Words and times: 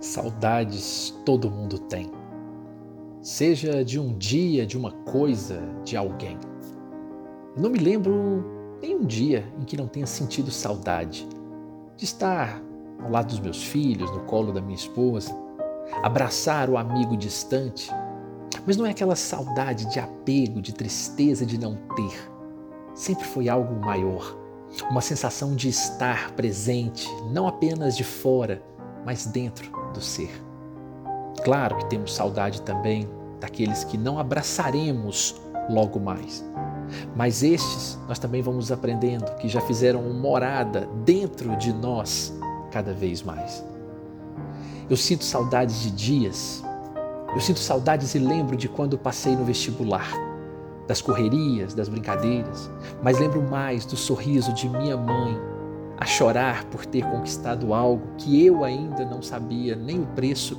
Saudades 0.00 1.14
todo 1.26 1.50
mundo 1.50 1.78
tem. 1.78 2.10
Seja 3.20 3.84
de 3.84 4.00
um 4.00 4.16
dia, 4.16 4.66
de 4.66 4.78
uma 4.78 4.92
coisa, 4.92 5.60
de 5.84 5.94
alguém. 5.94 6.38
Eu 7.54 7.62
não 7.62 7.68
me 7.68 7.78
lembro 7.78 8.78
nem 8.80 8.96
um 8.96 9.04
dia 9.04 9.46
em 9.60 9.64
que 9.64 9.76
não 9.76 9.86
tenha 9.86 10.06
sentido 10.06 10.50
saudade 10.50 11.28
de 11.98 12.04
estar 12.06 12.62
ao 12.98 13.10
lado 13.10 13.26
dos 13.26 13.40
meus 13.40 13.62
filhos, 13.62 14.10
no 14.10 14.20
colo 14.20 14.54
da 14.54 14.62
minha 14.62 14.74
esposa, 14.74 15.36
abraçar 16.02 16.70
o 16.70 16.78
amigo 16.78 17.14
distante. 17.14 17.90
Mas 18.66 18.78
não 18.78 18.86
é 18.86 18.92
aquela 18.92 19.14
saudade 19.14 19.84
de 19.92 20.00
apego, 20.00 20.62
de 20.62 20.72
tristeza 20.72 21.44
de 21.44 21.58
não 21.58 21.76
ter. 21.94 22.32
Sempre 22.94 23.26
foi 23.26 23.50
algo 23.50 23.74
maior, 23.84 24.34
uma 24.90 25.02
sensação 25.02 25.54
de 25.54 25.68
estar 25.68 26.30
presente, 26.30 27.06
não 27.30 27.46
apenas 27.46 27.94
de 27.98 28.02
fora, 28.02 28.62
mas 29.04 29.26
dentro 29.26 29.79
do 29.92 30.00
ser. 30.00 30.30
Claro 31.44 31.76
que 31.76 31.86
temos 31.86 32.14
saudade 32.14 32.62
também 32.62 33.08
daqueles 33.40 33.84
que 33.84 33.96
não 33.96 34.18
abraçaremos 34.18 35.40
logo 35.68 35.98
mais. 35.98 36.44
Mas 37.14 37.42
estes 37.42 37.98
nós 38.08 38.18
também 38.18 38.42
vamos 38.42 38.70
aprendendo 38.72 39.34
que 39.36 39.48
já 39.48 39.60
fizeram 39.60 40.02
morada 40.12 40.88
dentro 41.04 41.56
de 41.56 41.72
nós 41.72 42.32
cada 42.70 42.92
vez 42.92 43.22
mais. 43.22 43.64
Eu 44.88 44.96
sinto 44.96 45.24
saudades 45.24 45.82
de 45.82 45.90
dias, 45.90 46.64
eu 47.32 47.40
sinto 47.40 47.60
saudades 47.60 48.14
e 48.14 48.18
lembro 48.18 48.56
de 48.56 48.68
quando 48.68 48.98
passei 48.98 49.36
no 49.36 49.44
vestibular, 49.44 50.10
das 50.88 51.00
correrias, 51.00 51.72
das 51.72 51.88
brincadeiras, 51.88 52.68
mas 53.00 53.20
lembro 53.20 53.40
mais 53.40 53.86
do 53.86 53.96
sorriso 53.96 54.52
de 54.52 54.68
minha 54.68 54.96
mãe 54.96 55.38
a 56.00 56.06
chorar 56.06 56.64
por 56.64 56.86
ter 56.86 57.04
conquistado 57.04 57.74
algo 57.74 58.14
que 58.16 58.44
eu 58.44 58.64
ainda 58.64 59.04
não 59.04 59.20
sabia 59.20 59.76
nem 59.76 60.00
o 60.00 60.06
preço 60.06 60.58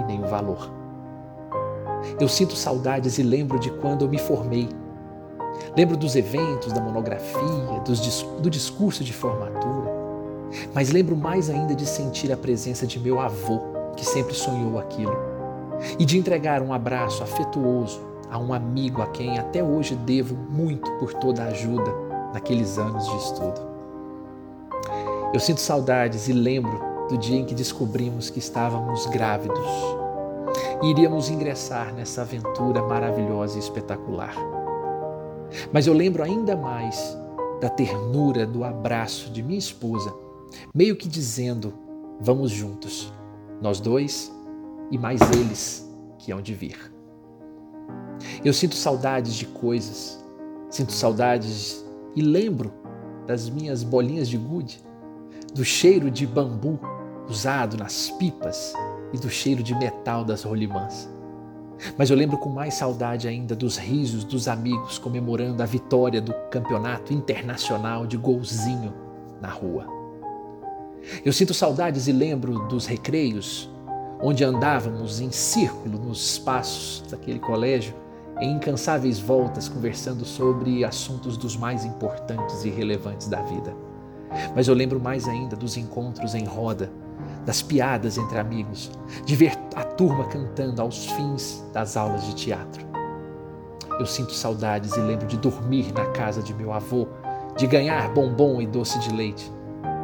e 0.00 0.04
nem 0.04 0.24
o 0.24 0.26
valor. 0.26 0.72
Eu 2.18 2.26
sinto 2.26 2.56
saudades 2.56 3.18
e 3.18 3.22
lembro 3.22 3.58
de 3.58 3.70
quando 3.70 4.06
eu 4.06 4.08
me 4.08 4.18
formei. 4.18 4.68
Lembro 5.76 5.96
dos 5.96 6.16
eventos, 6.16 6.72
da 6.72 6.80
monografia, 6.80 7.80
dos, 7.84 8.22
do 8.40 8.48
discurso 8.48 9.04
de 9.04 9.12
formatura. 9.12 9.92
Mas 10.74 10.90
lembro 10.90 11.14
mais 11.16 11.50
ainda 11.50 11.74
de 11.74 11.86
sentir 11.86 12.32
a 12.32 12.36
presença 12.36 12.86
de 12.86 12.98
meu 12.98 13.20
avô, 13.20 13.60
que 13.94 14.04
sempre 14.04 14.34
sonhou 14.34 14.78
aquilo, 14.78 15.16
e 15.98 16.04
de 16.04 16.18
entregar 16.18 16.62
um 16.62 16.72
abraço 16.72 17.22
afetuoso 17.22 18.00
a 18.30 18.38
um 18.38 18.54
amigo 18.54 19.02
a 19.02 19.06
quem 19.08 19.38
até 19.38 19.62
hoje 19.62 19.94
devo 19.94 20.34
muito 20.34 20.90
por 20.92 21.12
toda 21.12 21.42
a 21.42 21.46
ajuda 21.48 21.92
naqueles 22.32 22.78
anos 22.78 23.06
de 23.06 23.16
estudo. 23.16 23.71
Eu 25.32 25.40
sinto 25.40 25.62
saudades 25.62 26.28
e 26.28 26.32
lembro 26.34 26.78
do 27.08 27.16
dia 27.16 27.38
em 27.38 27.44
que 27.46 27.54
descobrimos 27.54 28.28
que 28.28 28.38
estávamos 28.38 29.06
grávidos 29.06 29.66
e 30.82 30.90
iríamos 30.90 31.30
ingressar 31.30 31.94
nessa 31.94 32.20
aventura 32.20 32.82
maravilhosa 32.82 33.56
e 33.56 33.58
espetacular. 33.58 34.34
Mas 35.72 35.86
eu 35.86 35.94
lembro 35.94 36.22
ainda 36.22 36.54
mais 36.54 37.16
da 37.62 37.70
ternura 37.70 38.46
do 38.46 38.62
abraço 38.62 39.30
de 39.30 39.42
minha 39.42 39.58
esposa, 39.58 40.14
meio 40.74 40.96
que 40.96 41.08
dizendo: 41.08 41.72
vamos 42.20 42.50
juntos, 42.50 43.10
nós 43.58 43.80
dois 43.80 44.30
e 44.90 44.98
mais 44.98 45.18
eles 45.30 45.90
que 46.18 46.30
hão 46.30 46.42
de 46.42 46.52
vir. 46.52 46.92
Eu 48.44 48.52
sinto 48.52 48.74
saudades 48.74 49.34
de 49.34 49.46
coisas, 49.46 50.22
sinto 50.68 50.92
saudades 50.92 51.82
e 52.14 52.20
lembro 52.20 52.70
das 53.26 53.48
minhas 53.48 53.82
bolinhas 53.82 54.28
de 54.28 54.36
gude 54.36 54.91
do 55.54 55.64
cheiro 55.64 56.10
de 56.10 56.26
bambu 56.26 56.78
usado 57.28 57.76
nas 57.76 58.10
pipas 58.12 58.72
e 59.12 59.18
do 59.18 59.28
cheiro 59.28 59.62
de 59.62 59.74
metal 59.74 60.24
das 60.24 60.42
rolimãs. 60.42 61.08
Mas 61.98 62.10
eu 62.10 62.16
lembro 62.16 62.38
com 62.38 62.48
mais 62.48 62.74
saudade 62.74 63.28
ainda 63.28 63.54
dos 63.54 63.76
risos 63.76 64.24
dos 64.24 64.48
amigos 64.48 64.98
comemorando 64.98 65.62
a 65.62 65.66
vitória 65.66 66.20
do 66.20 66.32
campeonato 66.50 67.12
internacional 67.12 68.06
de 68.06 68.16
golzinho 68.16 68.94
na 69.40 69.48
rua. 69.48 69.86
Eu 71.24 71.32
sinto 71.32 71.52
saudades 71.52 72.06
e 72.06 72.12
lembro 72.12 72.66
dos 72.68 72.86
recreios, 72.86 73.68
onde 74.20 74.44
andávamos 74.44 75.20
em 75.20 75.32
círculo 75.32 75.98
nos 75.98 76.32
espaços 76.32 77.04
daquele 77.10 77.40
colégio, 77.40 77.94
em 78.40 78.52
incansáveis 78.52 79.18
voltas 79.18 79.68
conversando 79.68 80.24
sobre 80.24 80.84
assuntos 80.84 81.36
dos 81.36 81.56
mais 81.56 81.84
importantes 81.84 82.64
e 82.64 82.70
relevantes 82.70 83.28
da 83.28 83.42
vida. 83.42 83.91
Mas 84.54 84.68
eu 84.68 84.74
lembro 84.74 85.00
mais 85.00 85.28
ainda 85.28 85.56
dos 85.56 85.76
encontros 85.76 86.34
em 86.34 86.44
roda, 86.44 86.90
das 87.44 87.62
piadas 87.62 88.18
entre 88.18 88.38
amigos, 88.38 88.90
de 89.24 89.36
ver 89.36 89.58
a 89.74 89.82
turma 89.82 90.24
cantando 90.24 90.80
aos 90.80 91.06
fins 91.06 91.64
das 91.72 91.96
aulas 91.96 92.24
de 92.24 92.34
teatro. 92.34 92.84
Eu 93.98 94.06
sinto 94.06 94.32
saudades 94.32 94.96
e 94.96 95.00
lembro 95.00 95.26
de 95.26 95.36
dormir 95.36 95.92
na 95.92 96.06
casa 96.06 96.42
de 96.42 96.54
meu 96.54 96.72
avô, 96.72 97.06
de 97.56 97.66
ganhar 97.66 98.08
bombom 98.12 98.60
e 98.60 98.66
doce 98.66 98.98
de 98.98 99.12
leite, 99.12 99.50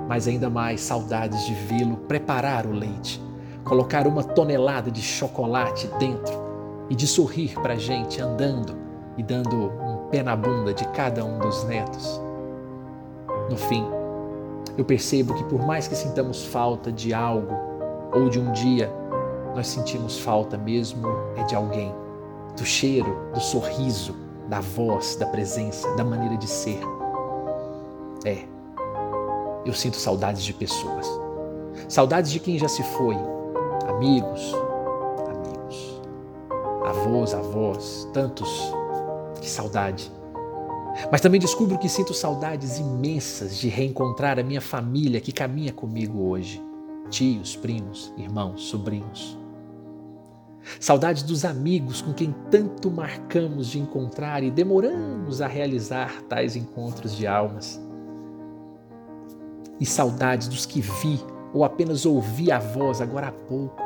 mas 0.09 0.29
ainda 0.29 0.51
mais 0.51 0.81
saudades 0.81 1.47
de 1.47 1.55
vê-lo 1.55 1.97
preparar 1.97 2.67
o 2.67 2.73
leite, 2.73 3.23
colocar 3.65 4.07
uma 4.07 4.23
tonelada 4.23 4.91
de 4.91 5.03
chocolate 5.03 5.89
dentro 5.99 6.49
e 6.91 6.95
de 6.95 7.07
sorrir 7.07 7.55
para 7.61 7.75
a 7.75 7.79
gente 7.79 8.21
andando 8.21 8.77
e 9.17 9.23
dando 9.23 9.57
um 9.57 10.09
pé 10.11 10.23
na 10.23 10.37
bunda 10.37 10.73
de 10.73 10.87
cada 10.89 11.25
um 11.25 11.39
dos 11.39 11.65
netos. 11.65 12.21
No 13.51 13.57
fim, 13.57 13.85
eu 14.77 14.85
percebo 14.85 15.35
que 15.35 15.45
por 15.45 15.65
mais 15.67 15.89
que 15.89 15.97
sintamos 15.97 16.45
falta 16.45 16.93
de 16.93 17.15
algo 17.15 17.55
ou 18.13 18.29
de 18.29 18.39
um 18.39 18.53
dia, 18.53 18.93
nós 19.55 19.67
sentimos 19.67 20.19
falta 20.19 20.57
mesmo 20.57 21.07
é 21.37 21.43
de 21.45 21.55
alguém, 21.55 21.95
do 22.57 22.65
cheiro, 22.65 23.31
do 23.33 23.41
sorriso, 23.41 24.15
da 24.49 24.61
voz, 24.61 25.17
da 25.17 25.27
presença, 25.27 25.95
da 25.97 26.05
maneira 26.05 26.37
de 26.37 26.47
ser. 26.47 26.81
É, 28.25 28.45
eu 29.65 29.73
sinto 29.73 29.97
saudades 29.97 30.43
de 30.43 30.53
pessoas. 30.53 31.07
Saudades 31.89 32.31
de 32.31 32.41
quem 32.41 32.59
já 32.59 32.69
se 32.69 32.83
foi, 32.83 33.17
amigos, 33.89 34.55
amigos, 35.29 36.03
avós, 36.85 37.35
avós, 37.35 38.09
tantos. 38.13 38.73
Que 39.41 39.49
saudade. 39.49 40.11
Mas 41.11 41.21
também 41.21 41.41
descubro 41.41 41.79
que 41.79 41.89
sinto 41.89 42.13
saudades 42.13 42.79
imensas 42.79 43.57
de 43.57 43.69
reencontrar 43.69 44.39
a 44.39 44.43
minha 44.43 44.61
família 44.61 45.21
que 45.21 45.33
caminha 45.33 45.73
comigo 45.73 46.29
hoje. 46.29 46.63
Tios, 47.09 47.57
primos, 47.57 48.13
irmãos, 48.19 48.65
sobrinhos. 48.65 49.39
Saudades 50.79 51.23
dos 51.23 51.45
amigos 51.45 52.03
com 52.03 52.13
quem 52.13 52.35
tanto 52.51 52.91
marcamos 52.91 53.69
de 53.69 53.79
encontrar 53.79 54.43
e 54.43 54.51
demoramos 54.51 55.41
a 55.41 55.47
realizar 55.47 56.23
tais 56.29 56.57
encontros 56.57 57.17
de 57.17 57.27
almas. 57.27 57.81
E 59.81 59.87
saudades 59.87 60.49
dos 60.49 60.67
que 60.67 60.81
vi 60.81 61.21
ou 61.55 61.65
apenas 61.65 62.05
ouvi 62.05 62.53
a 62.53 62.59
voz 62.59 63.01
agora 63.01 63.29
há 63.29 63.33
pouco. 63.33 63.83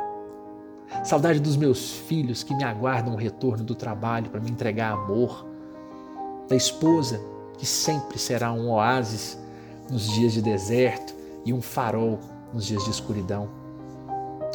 Saudade 1.05 1.39
dos 1.39 1.55
meus 1.55 1.91
filhos 1.91 2.43
que 2.43 2.53
me 2.53 2.63
aguardam 2.63 3.13
o 3.13 3.17
retorno 3.17 3.63
do 3.63 3.75
trabalho 3.75 4.29
para 4.29 4.41
me 4.41 4.51
entregar 4.51 4.93
amor 4.93 5.52
da 6.53 6.57
esposa, 6.57 7.19
que 7.57 7.65
sempre 7.65 8.19
será 8.19 8.53
um 8.53 8.69
oásis 8.69 9.39
nos 9.89 10.07
dias 10.07 10.33
de 10.33 10.41
deserto 10.41 11.15
e 11.43 11.51
um 11.51 11.63
farol 11.63 12.19
nos 12.53 12.65
dias 12.65 12.83
de 12.83 12.91
escuridão. 12.91 13.49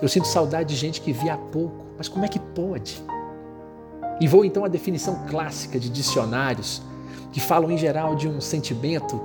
Eu 0.01 0.09
sinto 0.09 0.29
saudade 0.29 0.69
de 0.69 0.77
gente 0.77 1.01
que 1.01 1.13
vi 1.13 1.29
há 1.29 1.37
pouco, 1.37 1.85
mas 1.97 2.09
como 2.09 2.25
é 2.25 2.29
que 2.29 2.39
pode? 2.39 3.03
E 4.21 4.29
vou 4.29 4.45
então 4.45 4.65
à 4.65 4.69
definição 4.69 5.27
clássica 5.29 5.79
de 5.79 5.91
dicionários, 5.91 6.81
que 7.33 7.41
falam 7.41 7.71
em 7.73 7.77
geral 7.77 8.15
de 8.15 8.29
um 8.29 8.41
sentimento 8.41 9.21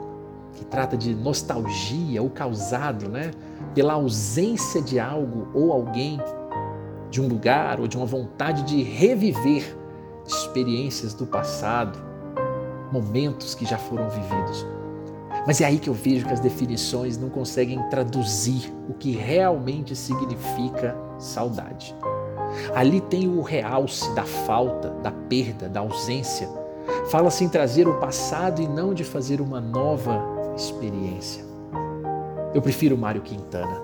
que 0.54 0.66
trata 0.66 0.98
de 0.98 1.14
nostalgia 1.14 2.24
ou 2.24 2.30
causado 2.30 3.08
né, 3.08 3.30
pela 3.76 3.94
ausência 3.94 4.82
de 4.82 5.00
algo 5.00 5.48
ou 5.54 5.72
alguém, 5.72 6.20
de 7.12 7.22
um 7.22 7.28
lugar 7.28 7.80
ou 7.80 7.88
de 7.88 7.96
uma 7.96 8.06
vontade 8.08 8.64
de 8.64 8.82
reviver 8.82 9.78
experiências 10.26 11.14
do 11.14 11.28
passado 11.28 12.13
momentos 12.94 13.56
que 13.56 13.66
já 13.66 13.78
foram 13.78 14.08
vividos. 14.08 14.66
Mas 15.48 15.60
é 15.60 15.66
aí 15.66 15.80
que 15.80 15.90
eu 15.90 15.94
vejo 15.94 16.28
que 16.28 16.32
as 16.32 16.40
definições 16.40 17.18
não 17.18 17.28
conseguem 17.28 17.82
traduzir 17.90 18.72
o 18.88 18.94
que 18.94 19.12
realmente 19.12 19.96
significa 19.96 20.96
saudade. 21.18 21.96
Ali 22.76 23.02
tem 23.02 23.28
o 23.28 23.42
realce 23.42 24.14
da 24.14 24.24
falta, 24.24 24.90
da 25.02 25.12
perda, 25.12 25.68
da 25.68 25.80
ausência. 25.80 26.48
Fala-se 27.10 27.44
em 27.44 27.50
trazer 27.50 27.88
o 27.88 28.00
passado 28.00 28.62
e 28.62 28.68
não 28.68 28.94
de 28.94 29.04
fazer 29.04 29.42
uma 29.42 29.60
nova 29.60 30.24
experiência. 30.56 31.44
Eu 32.54 32.62
prefiro 32.62 32.96
Mário 32.96 33.24
Quintana, 33.24 33.82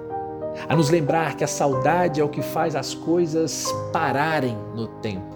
a 0.68 0.76
nos 0.76 0.92
lembrar 0.92 1.36
que 1.36 1.44
a 1.44 1.48
saudade 1.48 2.22
é 2.22 2.24
o 2.24 2.30
que 2.30 2.44
faz 2.44 2.76
as 2.76 2.94
coisas 2.94 3.66
pararem 3.92 4.56
no 4.76 4.88
tempo. 4.88 5.36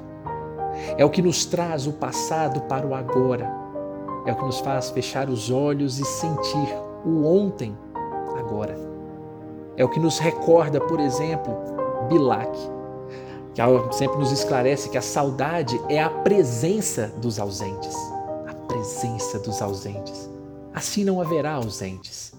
É 0.95 1.03
o 1.03 1.09
que 1.09 1.21
nos 1.21 1.43
traz 1.43 1.87
o 1.87 1.93
passado 1.93 2.61
para 2.61 2.85
o 2.85 2.93
agora 2.93 3.62
é 4.25 4.31
o 4.31 4.35
que 4.35 4.45
nos 4.45 4.59
faz 4.59 4.89
fechar 4.89 5.29
os 5.29 5.51
olhos 5.51 5.99
e 5.99 6.05
sentir 6.05 6.67
o 7.05 7.25
ontem 7.25 7.77
agora. 8.37 8.75
É 9.75 9.83
o 9.83 9.89
que 9.89 9.99
nos 9.99 10.19
recorda, 10.19 10.79
por 10.79 10.99
exemplo, 10.99 11.55
Bilac, 12.07 12.51
que 13.53 13.95
sempre 13.95 14.17
nos 14.17 14.31
esclarece 14.31 14.89
que 14.89 14.97
a 14.97 15.01
saudade 15.01 15.79
é 15.89 16.01
a 16.01 16.09
presença 16.09 17.07
dos 17.17 17.39
ausentes. 17.39 17.95
A 18.47 18.53
presença 18.67 19.39
dos 19.39 19.61
ausentes. 19.61 20.29
Assim 20.73 21.03
não 21.03 21.21
haverá 21.21 21.53
ausentes. 21.53 22.33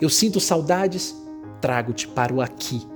Eu 0.00 0.08
sinto 0.08 0.40
saudades, 0.40 1.14
trago-te 1.60 2.08
para 2.08 2.32
o 2.32 2.40
aqui. 2.40 2.86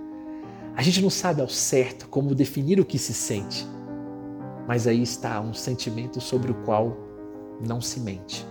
A 0.76 0.82
gente 0.82 1.02
não 1.02 1.10
sabe 1.10 1.40
ao 1.40 1.48
certo 1.48 2.08
como 2.08 2.34
definir 2.34 2.80
o 2.80 2.84
que 2.84 2.98
se 2.98 3.12
sente, 3.12 3.66
mas 4.66 4.86
aí 4.86 5.02
está 5.02 5.40
um 5.40 5.52
sentimento 5.52 6.20
sobre 6.20 6.50
o 6.50 6.54
qual 6.64 6.96
não 7.60 7.80
se 7.80 8.00
mente. 8.00 8.46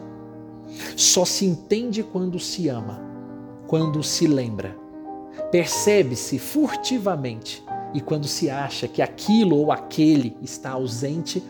Só 0.96 1.26
se 1.26 1.46
entende 1.46 2.04
quando 2.04 2.40
se 2.40 2.70
ama, 2.70 3.02
quando 3.68 4.02
se 4.04 4.28
lembra. 4.28 4.76
Percebe-se 5.52 6.38
furtivamente 6.38 7.64
e 7.94 8.02
quando 8.02 8.28
se 8.28 8.50
acha 8.50 8.88
que 8.88 9.02
aquilo 9.02 9.58
ou 9.58 9.72
aquele 9.72 10.38
está 10.42 10.72
ausente, 10.72 11.44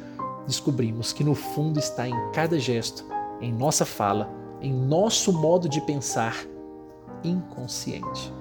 descobrimos 0.47 1.11
que 1.11 1.23
no 1.23 1.35
fundo 1.35 1.79
está 1.79 2.07
em 2.07 2.31
cada 2.31 2.57
gesto, 2.57 3.05
em 3.41 3.51
nossa 3.51 3.85
fala, 3.85 4.29
em 4.61 4.73
nosso 4.73 5.33
modo 5.33 5.67
de 5.67 5.81
pensar 5.81 6.35
inconsciente. 7.23 8.33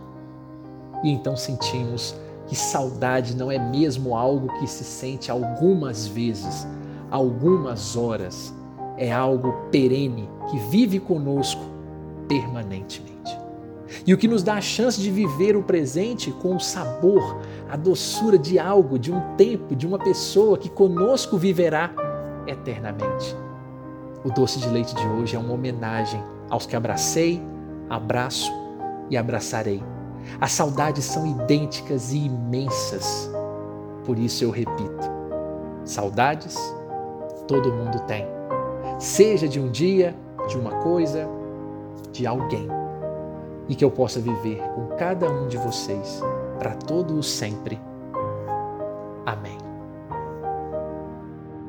E 1.02 1.10
então 1.10 1.36
sentimos 1.36 2.14
que 2.46 2.56
saudade 2.56 3.36
não 3.36 3.50
é 3.50 3.58
mesmo 3.58 4.16
algo 4.16 4.48
que 4.58 4.66
se 4.66 4.84
sente 4.84 5.30
algumas 5.30 6.06
vezes, 6.06 6.66
algumas 7.10 7.96
horas, 7.96 8.54
é 8.98 9.12
algo 9.12 9.52
perene 9.70 10.28
que 10.50 10.58
vive 10.58 10.98
conosco 10.98 11.62
permanentemente. 12.28 13.38
E 14.06 14.12
o 14.12 14.18
que 14.18 14.28
nos 14.28 14.42
dá 14.42 14.54
a 14.54 14.60
chance 14.60 15.00
de 15.00 15.10
viver 15.10 15.56
o 15.56 15.62
presente 15.62 16.30
com 16.30 16.56
o 16.56 16.60
sabor, 16.60 17.40
a 17.70 17.76
doçura 17.76 18.38
de 18.38 18.58
algo, 18.58 18.98
de 18.98 19.12
um 19.12 19.36
tempo, 19.36 19.74
de 19.74 19.86
uma 19.86 19.98
pessoa 19.98 20.58
que 20.58 20.68
conosco 20.68 21.38
viverá 21.38 21.90
eternamente. 22.46 23.34
O 24.24 24.30
doce 24.30 24.58
de 24.58 24.68
leite 24.68 24.94
de 24.94 25.06
hoje 25.06 25.36
é 25.36 25.38
uma 25.38 25.54
homenagem 25.54 26.22
aos 26.50 26.66
que 26.66 26.76
abracei, 26.76 27.40
abraço 27.88 28.52
e 29.08 29.16
abraçarei. 29.16 29.82
As 30.40 30.52
saudades 30.52 31.04
são 31.04 31.26
idênticas 31.26 32.12
e 32.12 32.26
imensas. 32.26 33.30
Por 34.04 34.18
isso 34.18 34.44
eu 34.44 34.50
repito: 34.50 35.08
saudades 35.84 36.56
todo 37.46 37.72
mundo 37.72 37.98
tem. 38.00 38.37
Seja 38.98 39.46
de 39.46 39.60
um 39.60 39.70
dia, 39.70 40.14
de 40.48 40.58
uma 40.58 40.72
coisa, 40.82 41.28
de 42.12 42.26
alguém. 42.26 42.66
E 43.68 43.74
que 43.74 43.84
eu 43.84 43.90
possa 43.90 44.20
viver 44.20 44.60
com 44.74 44.96
cada 44.96 45.30
um 45.30 45.46
de 45.46 45.56
vocês 45.56 46.20
para 46.58 46.74
todo 46.74 47.16
o 47.16 47.22
sempre. 47.22 47.78
Amém. 49.24 49.67